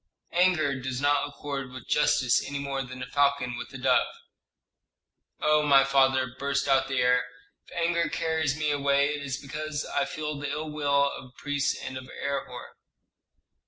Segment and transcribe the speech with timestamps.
[0.33, 4.07] Anger does not accord with justice any more than a falcon with a dove."
[5.39, 7.23] "Oh, my father," burst out the heir,
[7.67, 11.33] "if anger carries me away, it is because I feel the ill will of the
[11.39, 12.77] priests and of Herhor."